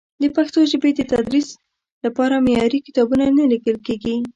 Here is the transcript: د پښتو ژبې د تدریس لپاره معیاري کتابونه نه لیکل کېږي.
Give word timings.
د 0.21 0.23
پښتو 0.35 0.59
ژبې 0.71 0.91
د 0.95 1.01
تدریس 1.11 1.47
لپاره 2.05 2.43
معیاري 2.45 2.79
کتابونه 2.87 3.25
نه 3.37 3.43
لیکل 3.51 3.77
کېږي. 3.85 4.15